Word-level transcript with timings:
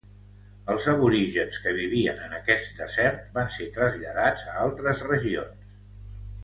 Els 0.75 0.85
aborígens 0.93 1.59
que 1.65 1.73
vivien 1.81 2.23
en 2.29 2.33
aquest 2.39 2.73
desert 2.81 3.29
van 3.39 3.53
ser 3.59 3.69
traslladats 3.79 4.51
a 4.55 4.59
altres 4.67 5.09
regions. 5.13 5.77